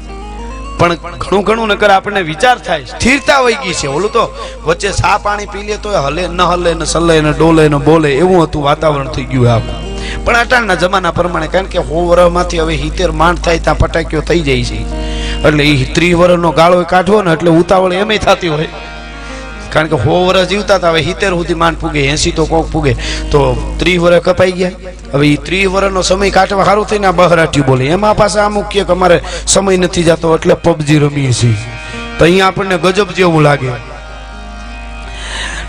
પણ 0.79 0.95
ઘણું 1.23 1.43
ઘણું 1.47 1.71
નકર 1.73 1.91
આપણને 1.93 2.21
વિચાર 2.29 2.57
થાય, 2.67 2.85
સ્થિરતા 2.93 3.39
વહી 3.45 3.57
ગઈ 3.63 3.75
છે. 3.79 3.87
ઓલું 3.97 4.11
તો 4.15 4.23
વચ્ચે 4.67 4.91
સા 5.01 5.17
પાણી 5.25 5.51
પી 5.53 5.65
લે 5.67 5.77
તો 5.83 5.89
હલે 6.05 6.23
ન 6.27 6.41
હલે 6.51 6.71
ને 6.79 6.85
સલે 6.93 7.15
ને 7.25 7.31
ડોલે 7.39 7.63
ને 7.73 7.79
બોલે 7.87 8.09
એવું 8.23 8.39
હતું, 8.45 8.63
વાતાવરણ 8.69 9.11
થઈ 9.15 9.27
ગયું 9.31 9.47
આખું 9.55 9.77
પણ 10.25 10.39
અટાણના 10.43 10.77
જમાના 10.81 11.15
પ્રમાણે, 11.19 11.47
કારણ 11.53 11.71
કે 11.73 11.79
સો 11.89 12.03
વર્ષમાંથી 12.09 12.61
હવે 12.63 12.75
હિતેર 12.83 13.11
માંડ 13.21 13.41
થાય 13.45 13.63
ત્યાં 13.65 13.81
ફટાકીઓ 13.81 14.21
થઈ 14.29 14.41
જાય 14.49 14.65
છે. 14.69 14.79
એટલે 15.47 15.63
એ 15.71 15.87
ત્રીસ 15.95 16.15
વર્ષનો 16.21 16.51
ગાળો 16.59 16.85
કાઢવો 16.93 17.23
ને 17.27 17.33
એટલે 17.37 17.51
ઉતાવળ 17.61 17.97
એમય 18.01 18.19
થતી 18.25 18.53
હોય. 18.55 18.69
કારણ 19.77 19.91
કે 19.93 20.01
સો 20.03 20.19
વર્ષ 20.27 20.51
જીવતા 20.51 20.77
હતા, 20.81 20.91
હવે 20.93 21.03
સિત્તેર 21.09 21.31
સુધી 21.39 21.59
માંડ 21.63 21.81
પૂગે 21.81 22.05
એસી 22.13 22.35
તો 22.41 22.45
કોક 22.53 22.71
પૂગે. 22.75 22.93
તો 23.31 23.41
ત્રીસ 23.81 23.99
વર્ષ 24.05 24.23
કપાઈ 24.29 24.55
ગયા. 24.61 24.93
હવે 25.13 25.33
એ 25.33 25.37
ત્રીસ 25.49 25.67
વર્ષનો 25.75 26.01
સમય 26.11 26.31
કાઢવા 26.37 26.65
સારું 26.69 26.87
થઈને 26.93 27.07
આ 27.07 27.17
બહરાટ્યું 27.19 27.67
બોલે. 27.67 27.85
એમાં 27.97 28.17
પાછા 28.23 28.47
અમુક 28.51 28.71
કે 28.71 28.87
અમારે 28.95 29.21
સમય 29.55 29.77
નથી 29.83 30.07
જતો, 30.09 30.35
એટલે 30.35 30.55
પબજી 30.65 30.99
રમીએ 31.05 31.33
છીએ. 31.41 31.55
તો 32.17 32.25
અહીંયા 32.25 32.47
આપણને 32.47 32.77
ગજબ 32.87 33.13
જેવું 33.21 33.43
લાગે. 33.47 33.71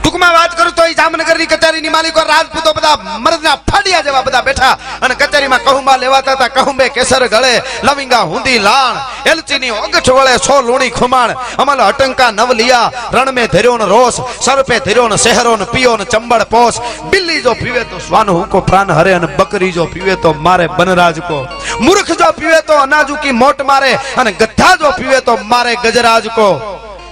ટૂંકમાં 0.09 0.33
વાત 0.33 0.55
કરું 0.57 0.75
તો 0.75 0.85
એ 0.85 0.95
જામનગરની 0.95 1.47
કચેરીની 1.47 1.91
માલિકો 1.91 2.21
રાજપૂતો 2.25 2.73
બધા 2.75 3.19
મરદના 3.25 3.57
ફાડિયા 3.71 4.07
જેવા 4.07 4.23
બધા 4.23 4.43
બેઠા 4.43 4.75
અને 5.03 5.15
કચેરીમાં 5.15 5.61
કહુંબા 5.61 5.97
લેવાતા 6.01 6.37
હતા. 6.37 6.49
કહુંબે 6.49 6.91
કેસર 6.91 7.29
ગળે, 7.29 7.53
લવિંગા 7.83 8.25
હુંદી 8.31 8.59
લાણ, 8.59 8.97
એલચીની 9.25 9.71
ઓગઠ 9.71 10.11
વળે 10.17 10.39
સો 10.39 10.57
લુણી 10.63 10.91
ખુમાણ, 10.91 11.37
અમલ 11.59 11.81
અટંકા 11.81 12.31
નવલિયા, 12.33 12.91
રણમે 13.13 13.47
ધર્યો 13.49 13.77
રોસ 13.95 14.21
સરપે 14.41 14.81
ધર્યો 14.81 15.19
શહેરો 15.19 15.57
ને 15.57 15.67
પિયો 15.67 15.97
ને 15.97 16.05
ચંબળ 16.05 16.45
પોસ 16.45 16.81
બિલ્લી 17.11 17.43
જો 17.43 17.55
પીવે 17.55 17.85
તો 17.85 18.01
સ્વાન 18.01 18.29
હુંકો 18.29 18.63
પ્રાણ 18.63 18.91
હરે 18.91 19.15
અને 19.15 19.29
બકરી 19.39 19.73
જો 19.73 19.87
પીવે 19.87 20.17
તો 20.17 20.35
મારે 20.35 20.69
બનરાજ 20.69 21.21
કો. 21.29 21.47
મૂર્ખ 21.81 22.13
જો 22.19 22.33
પીવે 22.33 22.61
તો 22.63 22.75
અનાજુકી 22.79 23.33
મોટ 23.33 23.61
મારે 23.63 23.93
અને 24.17 24.33
ગધા 24.33 24.77
જો 24.81 24.93
પીવે 24.93 25.21
તો 25.21 25.37
મારે 25.37 25.77
ગજરાજ 25.85 26.29
કો. 26.35 26.49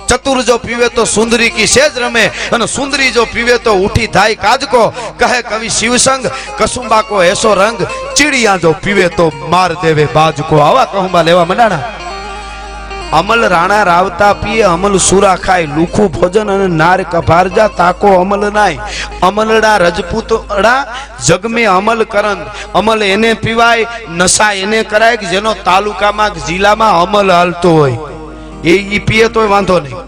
ચતુર 0.09 0.39
જો 0.49 0.59
પીવે 0.59 0.89
તો 0.97 1.05
સુંદરી 1.17 1.51
કી 1.57 1.67
સેજ 1.67 1.99
રમે 2.05 2.25
અને 2.55 2.67
સુંદરી 2.77 3.11
જો 3.17 3.27
પીવે 3.35 3.59
તો 3.59 3.73
ઉઠી 3.87 4.09
થાય 4.17 4.37
કાજકો. 4.45 4.83
કહે 5.21 5.43
કવિ 5.51 5.69
શિવસંગ 5.79 6.25
કસુંબા 6.59 7.03
કો 7.09 7.23
એસો 7.23 7.55
રંગ, 7.55 7.79
ચીડિયા 8.17 8.61
જો 8.65 8.75
પીવે 8.85 9.07
તો 9.19 9.31
માર 9.53 9.71
દેવે 9.83 10.05
બાજકો. 10.17 10.55
આવા 10.69 10.87
કહુંબા 10.87 11.23
લેવા 11.29 11.47
મંડાણા. 11.51 11.85
અમલ 13.13 13.43
રાણા 13.49 13.85
રાવતા 13.85 14.35
પીએ, 14.43 14.65
અમલ 14.65 14.99
સુરા 15.09 15.37
ખાય, 15.45 15.67
લુખું 15.77 16.09
ભોજન 16.15 16.49
અને 16.55 16.67
નાર 16.81 16.99
કભારજા 17.13 17.69
તાકો 17.81 18.09
અમલ 18.23 18.51
નાય. 18.59 18.89
અમલડા 19.29 19.77
રજપૂતડા 19.85 20.81
જગમે 21.29 21.65
અમલ 21.77 22.05
કરંદ. 22.15 22.43
અમલ 22.75 23.03
એને 23.03 23.31
પીવાય, 23.45 23.87
નશા 24.19 24.53
એને 24.65 24.85
કરાય, 24.91 25.17
કે 25.23 25.27
જેનો 25.33 25.55
તાલુકામાં 25.69 26.45
જિલ્લામાં 26.47 27.01
અમલ 27.05 27.31
હાલતો 27.39 27.71
હોય. 27.79 28.16
એ 28.71 28.75
ઈ 28.97 29.01
પીએ 29.09 29.29
તોય 29.35 29.51
વાંધો 29.55 29.77
નહીં. 29.85 29.99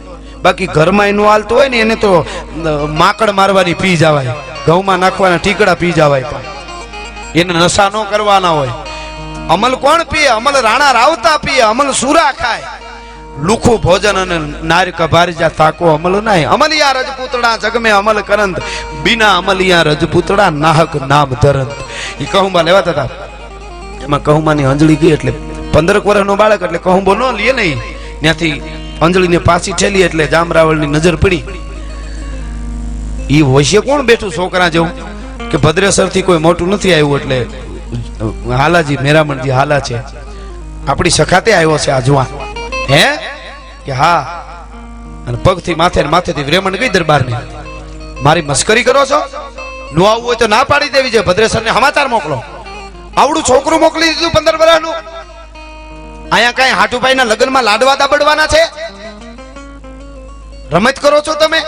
બાકી 0.44 0.68
ઘરમાં 0.76 1.08
એનું 1.12 1.26
હાલતું 1.30 1.58
હોય 1.58 1.68
ને 1.72 1.78
એને 1.84 1.96
તો 2.04 2.10
માકડ 3.00 3.30
મારવાની 3.40 3.80
પી 3.82 3.96
જવાય. 4.02 4.34
ઘઉંમાં 4.66 5.00
નાખવાના 5.04 5.42
ટીકડા 5.44 5.76
પી 5.82 5.92
જવાય 5.98 6.26
પણ. 6.30 6.44
એને 7.40 7.52
નશા 7.58 7.90
ન 7.92 7.96
કરવાના 8.10 8.54
હોય. 8.58 8.74
અમલ 9.54 9.74
કોણ 9.84 10.02
પીએ? 10.12 10.30
અમલ 10.38 10.54
રાણા 10.68 10.92
રાવતા 11.00 11.38
પીએ. 11.46 11.62
અમલ 11.72 11.88
સુરા 12.02 12.32
ખાય. 12.42 12.68
લુખું 13.48 13.76
ભોજન 13.84 14.16
અને 14.22 14.36
નાર 14.70 14.86
કભારજા 14.98 15.50
તાકો 15.58 15.84
અમલ 15.96 16.14
નાય 16.28 16.46
અમલિયા 16.54 16.94
રજપૂતડા 16.96 17.56
જગમે 17.62 17.90
અમલ 17.98 18.18
કરંત 18.28 18.56
બિના 19.04 19.34
અમલિયા 19.40 19.84
રજપૂતડા 19.88 20.50
નાહક 20.64 20.94
નામ 21.12 21.30
ધરંત 21.42 21.76
એ 22.22 22.26
કહુંબા 22.32 22.64
લેવાતા 22.68 22.94
હતા 22.96 23.08
એમાં 24.04 24.22
કહુંબાની 24.26 24.66
અંજળી 24.72 24.98
ગઈ 25.02 25.12
એટલે 25.16 25.32
પંદરક 25.72 26.04
વર્ષનો 26.08 26.34
બાળક 26.40 26.62
એટલે 26.66 26.80
કહુંબો 26.86 27.14
ન 27.14 27.22
લે 27.38 27.52
નહીં. 27.58 27.80
ત્યાંથી 28.20 28.62
અંજળીને 29.02 29.38
પાછી 29.38 29.72
ઠેલી 29.72 30.02
એટલે 30.02 30.26
જામરાવળની 30.26 30.86
નજર 30.86 31.16
પડી. 31.16 31.44
ઈ 33.30 33.40
હોશે 33.40 33.80
કોણ 33.80 34.02
બેઠું 34.02 34.32
છોકરા 34.32 34.68
જેવું? 34.68 35.08
કે 35.50 35.58
ભદ્રેસરથી 35.58 36.22
કોઈ 36.22 36.38
મોટું 36.38 36.68
નથી 36.68 36.92
આવ્યું 36.92 37.20
એટલે 37.20 37.46
હાલાજી, 38.56 38.96
મેરામણજી 38.96 39.50
હાલા 39.50 39.80
છે. 39.80 39.98
આપણી 40.88 41.10
સખાતે 41.10 41.52
આવ્યો 41.52 41.78
છે 41.78 41.90
આ 41.90 42.00
જુવાન. 42.00 42.26
હે? 42.90 43.16
કે 43.86 43.92
હા. 43.92 44.44
અને 45.28 45.38
પગથી 45.44 45.74
માથે 45.74 46.02
ને 46.02 46.08
માથેથી 46.08 46.42
વ્રેમણ 46.42 46.76
ગઈ 46.76 46.88
દરબારને. 46.88 47.36
મારી 48.22 48.42
મસ્કરી 48.42 48.84
કરો 48.84 49.04
છો? 49.04 49.22
નો 49.94 50.04
આવવું 50.04 50.26
હોય 50.26 50.36
તો 50.36 50.46
ના 50.46 50.64
પાડી 50.64 50.88
દેવી 50.88 51.10
છે 51.10 51.20
ભદ્રેસરને 51.20 51.70
સમાચાર 51.70 52.08
મોકલો. 52.08 52.42
આવડું 53.16 53.42
છોકરું 53.42 53.80
મોકલી 53.80 54.08
દીધું 54.08 54.30
પંદર 54.30 54.56
વર્ષનું 54.56 54.94
અહીંયા 56.32 56.52
કઈ 56.52 56.70
હાટુભાઈ 56.70 57.14
ના 57.14 57.24
લગ્નમાં 57.24 57.64
લાડવા 57.64 57.96
દાબડવાના 57.96 58.46
છે? 58.46 58.62
રમત 60.72 60.98
કરો 61.00 61.20
છો 61.20 61.34
તમે? 61.34 61.60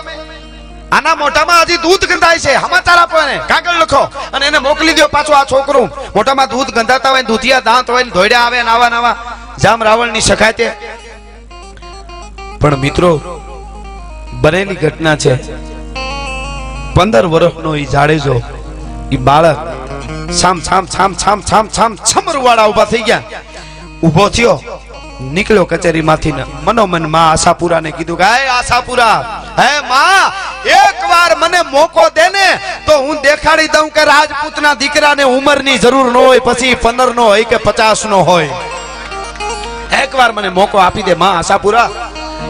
આના 0.92 1.14
મોઢામાં 1.14 1.62
હજી 1.62 1.76
દૂધ 1.76 2.04
ગંધાય 2.04 2.38
છે. 2.38 2.54
સમાચાર 2.60 2.98
આપો 2.98 3.18
એને. 3.18 3.40
કાગળ 3.48 3.80
લખો. 3.82 4.02
અને 4.32 4.46
એને 4.46 4.58
મોકલી 4.58 4.92
દો 4.92 5.06
પાછો 5.06 5.32
આ 5.32 5.44
છોકરું. 5.44 5.90
મોઢામાં 6.16 6.48
દૂધ 6.48 6.70
ગંધાતા 6.70 7.10
હોય 7.10 7.22
દૂધિયા 7.22 7.60
દાંત 7.60 7.90
હોય 7.90 8.04
ને 8.04 8.10
ધોડ્યા 8.10 8.40
આવે 8.40 8.62
ને 8.62 8.70
આવા 8.70 9.16
જામ 9.58 9.82
રાવણની 9.82 10.20
શકાય 10.20 10.52
તે. 10.52 10.70
પણ 12.60 12.76
મિત્રો, 12.76 13.10
બનેલી 14.32 14.74
ઘટના 14.74 15.16
છે. 15.16 15.34
પંદર 16.94 17.26
વર્ષનો 17.26 17.76
ઈ 17.76 17.84
જાડેજો 17.84 18.42
એ 19.12 19.16
બાળક 19.16 19.58
છામ 20.42 20.60
છામ 20.60 20.86
છામ 20.86 21.14
છામ 21.14 21.42
છામ 21.42 21.68
છામ 21.68 21.96
છમરવાળા 21.96 22.66
ઊભા 22.66 22.84
થઈ 22.84 23.02
ગયા. 23.02 23.39
ઊભો 24.02 24.28
થયો. 24.28 24.56
નીકળ્યો 25.34 25.66
કચેરી 25.70 26.02
માંથી 26.02 26.34
મનોમનમાં 26.64 27.30
આશાપુરાને 27.30 27.90
કીધું 27.92 28.18
કે 28.18 28.24
હે 28.24 28.48
આશાપુરા, 28.48 29.18
હે 29.58 29.70
માં, 29.88 30.32
એકવાર 30.78 31.32
મને 31.40 31.60
મોકો 31.72 32.04
દે 32.16 32.26
ને, 32.28 32.46
તો 32.86 32.98
હું 33.04 33.16
દેખાડી 33.22 33.68
દઉં 33.68 33.90
કે 33.90 34.04
રાજપૂતના 34.04 34.74
દીકરાને 34.74 35.24
ઉંમરની 35.36 35.78
જરૂર 35.78 36.08
ન 36.12 36.16
હોય, 36.16 36.40
પછી 36.46 36.74
પંદર 36.74 37.14
નો 37.14 37.24
હોય 37.24 37.44
કે 37.44 37.56
પચાસ 37.56 38.04
નો 38.06 38.18
હોય. 38.24 38.48
એકવાર 40.02 40.32
મને 40.32 40.48
મોકો 40.48 40.78
આપી 40.78 41.02
દે 41.02 41.14
માં 41.14 41.38
આશાપુરા. 41.38 41.88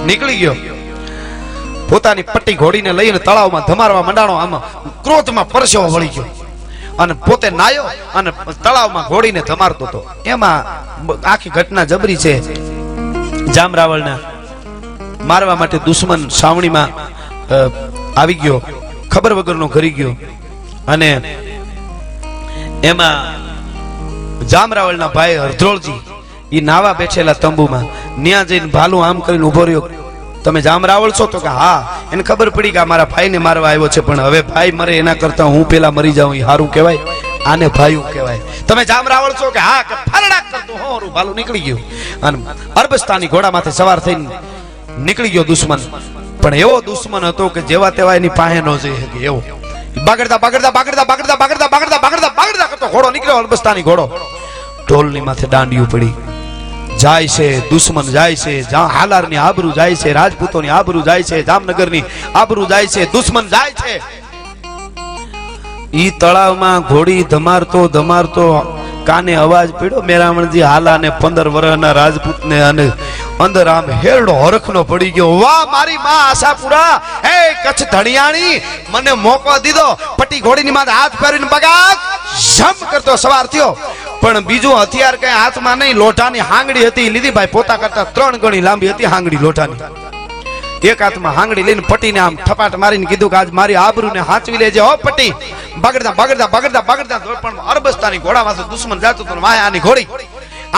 નીકળી 0.06 0.36
ગયો. 0.36 0.56
પોતાની 1.88 2.22
પટ્ટી 2.22 2.54
ઘોડીને 2.54 2.92
લઈને 2.92 3.18
તળાવમાં 3.18 3.66
ધમારવા 3.68 4.02
મંડાણો 4.02 4.34
આમાં 4.34 4.62
ક્રોધમાં 5.02 5.48
પરસેવો 5.48 5.88
વળી 5.94 6.08
ગયો. 6.08 6.26
અને 6.98 7.14
પોતે 7.26 7.48
નાયો 7.50 7.84
અને 8.14 8.30
તળાવમાં 8.64 9.08
ઘોડીને 9.08 9.40
ધમારતો 9.48 9.84
હતો. 9.86 10.00
એમાં 10.26 10.58
આખી 11.32 11.50
ઘટના 11.50 11.84
જબરી 11.84 12.16
છે. 12.16 12.34
જામરાવળના 13.54 14.18
મારવા 15.24 15.56
માટે 15.56 15.78
દુશ્મન 15.78 16.28
સાવણીમાં 16.40 16.90
આવી 18.20 18.34
ગયો. 18.34 18.58
ખબર 19.10 19.32
વગરનો 19.32 19.66
ઘરી 19.68 19.94
ગયો. 19.98 20.12
અને 20.88 21.10
એમાં 22.84 23.18
જામરાવળના 24.46 25.08
ભાઈ 25.08 25.36
હરધ્રોળજી 25.36 26.00
એ 26.52 26.60
નાવા 26.60 26.92
બેઠેલા 26.92 27.32
તંબુમાં, 27.32 27.86
ન્યા 28.22 28.44
જઈને 28.44 28.68
ભાલું 28.76 29.06
આમ 29.06 29.18
કરીને 29.20 29.44
ઊભો 29.44 29.64
રહ્યો. 29.64 29.84
તમે 30.44 30.60
જામ 30.66 30.84
રાવળ 30.90 31.12
છો 31.18 31.26
તો 31.32 31.38
કે 31.44 31.50
હા, 31.60 31.80
એને 32.12 32.22
ખબર 32.28 32.48
પડી 32.56 32.72
કે 32.76 32.84
મારા 32.90 33.08
ભાઈને 33.14 33.38
મારવા 33.46 33.72
આવ્યો 33.72 33.88
છે, 33.94 34.00
પણ 34.06 34.20
હવે 34.26 34.40
ભાઈ 34.50 34.72
મરે 34.78 34.94
એના 35.00 35.18
કરતા 35.22 35.48
હું 35.54 35.64
પેલા 35.72 35.92
મરી 35.96 36.14
જાઉં 36.18 36.36
એ 36.36 36.44
સારું 36.48 36.70
કહેવાય. 36.74 37.00
આને 37.50 37.66
ભાઈ 37.68 38.00
કહેવાય. 38.14 38.40
તમે 38.68 38.84
જામ 38.90 39.10
રાવળ 39.12 39.34
છો 39.40 39.50
કે 39.56 39.60
હા, 39.68 39.82
કે 39.88 39.94
ફરડાક 40.12 40.46
કરતું 40.52 40.78
હોરું, 40.84 41.10
ભાલું 41.16 41.36
નીકળી 41.40 41.64
ગયું. 41.66 41.82
અને 42.22 42.38
અરબસ્તાની 42.80 43.30
ઘોડામાંથી 43.34 43.76
સવાર 43.80 43.98
થઈને 44.00 44.28
નીકળી 45.06 45.32
ગયો 45.34 45.44
દુશ્મન. 45.52 45.80
પણ 46.42 46.54
એવો 46.64 46.80
દુશ્મન 46.88 47.28
હતો 47.30 47.50
કે 47.54 47.60
જેવા 47.70 47.92
તેવા 47.98 48.16
એની 48.20 48.36
પાસે 48.40 48.60
ન 48.60 48.72
જઈ 48.82 48.96
શકે, 49.02 49.18
એવો. 49.28 49.40
બાગડતા 50.06 50.38
બાગડતા 50.44 50.72
બાગડતા 50.78 51.06
બાગડતા 51.10 51.38
બાગડતા 51.42 51.70
બાગડતા 51.74 52.00
બાગડતા 52.04 52.32
બાગડતા 52.40 52.68
કરતો 52.72 52.86
ઘોડો 52.96 53.08
નીકળ્યો 53.14 53.38
અરબસ્તાની 53.44 53.86
ઘોડો. 53.88 54.04
ઢોલની 54.86 55.26
માથે 55.28 55.46
દાંડિયું 55.54 55.88
પડી. 55.92 56.14
જાય 57.00 57.28
છે, 57.28 57.70
દુશ્મન 57.70 58.02
જાય 58.02 58.36
છે 58.36 58.54
હાલારની 58.70 59.36
આબરૂ 59.36 59.72
જાય 59.72 59.94
છે, 59.94 60.12
રાજપૂતોની 60.12 60.68
આબરૂ 60.68 61.02
જાય 61.02 61.22
છે, 61.22 61.42
જામનગરની 61.42 62.02
આબરૂ 62.34 62.66
જાય 62.66 62.86
છે, 62.86 63.12
દુશ્મન 63.12 63.48
જાય 63.48 63.70
છે. 63.70 63.94
ઈ 65.96 66.10
તળાવમાં 66.10 66.80
ઘોડી 66.80 67.22
ધમારતો 67.22 67.88
ધમારતો 67.88 68.44
કાને 69.06 69.34
અવાજ 69.34 69.70
પીડ્યો? 69.70 70.00
મેરામણજી 70.00 70.62
હાલા 70.62 70.98
ને 70.98 71.10
પંદર 71.10 71.48
વર્ષના 71.48 71.92
રાજપૂતને 71.92 72.60
અને 72.62 72.92
અંદર 73.40 73.68
આમ 73.68 73.90
હેરડો 73.90 74.34
હરખનો 74.34 74.82
પડી 74.84 75.10
ગયો. 75.10 75.40
વાહ, 75.40 75.64
મારી 75.72 75.96
માં 75.96 76.20
આશાપુરા! 76.28 77.00
હે, 77.24 77.36
કચ્છ 77.64 77.82
ધણિયાણી! 77.92 78.60
મને 78.90 79.12
મોકો 79.12 79.58
દીધો. 79.58 79.88
પટ્ટી 80.18 80.40
ઘોડીની 80.40 80.70
માથે 80.70 80.90
હાથ 80.90 81.16
ફેરીને 81.22 81.46
બગાક 81.46 81.98
જમ 82.56 82.86
કરતો 82.90 83.16
સવાર 83.16 83.46
થયો. 83.46 83.76
પણ 84.22 84.44
બીજું 84.50 84.76
હથિયાર 84.80 85.16
કઈ 85.22 85.34
હાથમાં 85.40 85.78
નહીં, 85.80 85.98
લોઢાની 86.02 86.44
હાંગડી 86.50 86.86
હતી 86.88 87.08
લીધી 87.14 87.34
ભાઈ. 87.36 87.54
પોતા 87.56 87.78
કરતા 87.82 88.06
ત્રણ 88.16 88.36
ગણી 88.42 88.62
લાંબી 88.68 88.90
હતી 88.92 89.10
હાંગડી 89.14 89.42
લોઢાની. 89.46 89.78
એક 90.90 91.00
હાથમાં 91.04 91.34
હાંગડી 91.38 91.64
લઈને 91.68 91.82
પટીને 91.90 92.20
આમ 92.24 92.36
થપાટ 92.48 92.74
મારીને 92.82 93.06
કીધું 93.10 93.30
કે 93.32 93.36
આજ 93.40 93.50
મારી 93.58 93.78
આબરૂને 93.84 94.20
હાંચવી 94.30 94.60
લેજે. 94.62 94.80
હો, 94.86 94.92
પટી. 95.06 95.32
બગડતા 95.82 96.14
બગડતા 96.20 96.48
બગડતા 96.54 96.84
બગડતા 96.90 97.20
પણ 97.42 97.58
અરબસ્તાની 97.72 98.22
ઘોડા 98.26 98.44
પાસે 98.48 98.62
દુશ્મન 98.72 99.02
જાતું 99.04 99.26
હતું 99.26 99.40
માયાની 99.46 99.84
ઘોડી. 99.86 100.08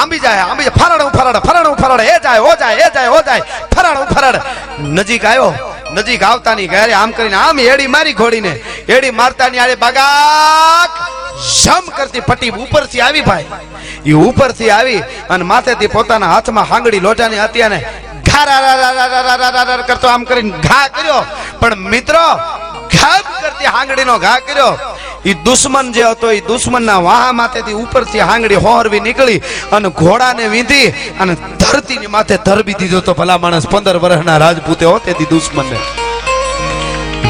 આંબી 0.01 0.21
જાય 0.25 0.43
આંબી 0.51 0.67
જાય. 0.67 0.79
ફરાડ 0.81 1.03
ફરાડ 1.19 1.39
ફરાડ 1.47 1.69
ફરાડ 1.83 2.03
એ 2.13 2.17
જાય, 2.27 2.41
હો 2.47 2.53
જાય 2.63 2.77
એ 2.87 2.91
જાય, 2.95 3.09
હો 3.15 3.21
જાય. 3.29 3.43
ફરાડ 3.75 4.13
ફરાડ 4.15 4.37
નજીક 4.99 5.25
આવ્યો 5.25 5.51
નજીક 5.97 6.23
આવતાની 6.31 6.69
ઘરે 6.75 6.95
આમ 7.01 7.11
કરીને 7.17 7.39
આમ 7.47 7.59
એડી 7.73 7.91
મારી 7.97 8.19
ઘોડીને. 8.21 8.53
એડી 8.95 9.19
મારતાની 9.21 9.61
આડે 9.65 9.77
બાગાક. 9.85 10.93
શમ 11.51 11.85
કરતી 11.97 12.25
પટી 12.29 12.53
ઉપરથી 12.65 13.03
આવી 13.07 13.25
ભાઈ. 13.29 13.47
એ 14.07 14.13
ઉપરથી 14.29 14.71
આવી 14.79 15.03
અને 15.35 15.45
માથેથી 15.53 15.93
પોતાના 15.97 16.33
હાથમાં 16.35 16.67
હાંગડી 16.73 17.03
લોટાની 17.07 17.43
હત્યાને 17.45 17.79
કરતો 19.89 20.09
આમ 20.15 20.25
કરીને 20.25 20.53
ઘા 20.67 20.87
કર્યો. 20.97 21.23
પણ 21.61 21.81
મિત્રો 21.95 22.25
ઘાપ 22.95 23.27
કરતી 23.43 23.71
હાંગડીનો 23.77 24.19
ઘા 24.27 24.39
કર્યો. 24.49 24.73
એ 25.31 25.35
દુશ્મન 25.47 25.93
જે 25.97 26.05
હતો 26.11 26.31
એ 26.39 26.41
દુશ્મનના 26.51 27.01
વાહા 27.09 27.33
માથેથી 27.41 27.79
ઉપરથી 27.83 28.25
હાંગડી 28.31 28.63
હોરવી 28.67 29.03
નીકળી 29.09 29.41
અને 29.77 29.89
ઘોડાને 30.01 30.45
વીંધી 30.55 30.89
અને 31.21 31.35
ધરતીની 31.63 32.15
માથે 32.17 32.37
ધરબી 32.47 32.79
દીધો 32.81 33.01
તો 33.09 33.15
ભલા 33.21 33.39
માણસ 33.45 33.69
પંદર 33.75 33.99
વર્ષના 34.05 34.39
રાજપૂતે 34.45 34.85
હો 34.91 34.97
તેથી 35.07 35.31
દુશ્મનને. 35.35 35.79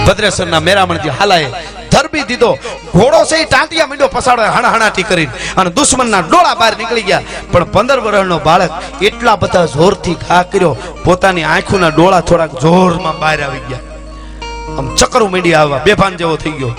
ભદ્રેશ્વરના 0.06 0.62
મેરામણજી 0.68 1.14
હાલાએ 1.18 1.48
ધરબી 1.92 2.24
દીધો. 2.30 2.50
ઘોડો 2.94 3.20
છે 3.30 3.36
એ 3.42 3.44
ટાંટિયા 3.44 3.90
મીંડો 3.90 4.08
પસાડો 4.08 4.42
હણાહણાટી 4.56 5.06
કરીને 5.10 5.32
અને 5.56 5.70
દુશ્મનના 5.70 6.22
ડોળા 6.28 6.54
બહાર 6.60 6.74
નીકળી 6.76 7.02
ગયા. 7.02 7.22
પણ 7.52 7.64
પંદર 7.74 8.00
વર્ષનો 8.00 8.38
બાળક 8.38 8.72
એટલા 9.02 9.36
બધા 9.36 9.66
જોરથી 9.66 10.16
ઘા 10.28 10.42
કર્યો, 10.42 10.74
પોતાની 11.04 11.44
આંખોના 11.44 11.88
ડોળા 11.88 12.20
થોડાક 12.20 12.52
જોરમાં 12.60 13.18
બહાર 13.18 13.38
આવી 13.42 13.64
ગયા. 13.68 13.84
આમ 14.78 14.86
ચક્કરું 14.94 15.30
મીડી 15.30 15.54
આવવા 15.54 15.82
બેભાન 15.86 16.16
જેવો 16.16 16.36
થઈ 16.36 16.50
ગયો. 16.50 16.74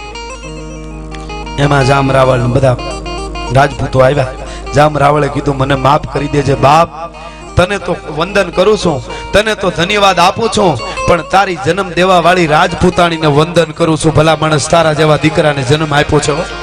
એમાં 1.60 1.86
જામ 1.86 2.12
રાવળ 2.12 2.48
બધા 2.56 2.78
રાજપૂતો 3.54 4.00
આવ્યા. 4.00 4.32
જામ 4.76 4.98
રાવળે 4.98 5.28
કીધું, 5.28 5.58
મને 5.58 5.76
માફ 5.76 6.06
કરી 6.14 6.28
દેજે 6.28 6.56
બાપ. 6.56 6.90
તને 7.56 7.78
તો 7.78 7.96
વંદન 8.18 8.50
કરું 8.50 8.78
છું. 8.78 8.98
તને 9.32 9.54
તો 9.56 9.70
ધન્યવાદ 9.70 10.20
આપું 10.20 10.50
છું. 10.58 10.72
પણ 11.08 11.24
તારી 11.32 11.58
જન્મ 11.66 11.90
દેવા 12.00 12.22
વાળી 12.24 12.48
રાજપૂતાણીને 12.48 13.30
વંદન 13.38 13.72
કરું 13.80 13.98
છું 13.98 14.14
ભલા 14.18 14.38
માણસ 14.42 14.68
તારા 14.74 14.94
જેવા 14.94 15.24
દીકરાને 15.24 15.64
જન્મ 15.70 15.94
આપ્યો 15.94 16.22
છે. 16.28 16.63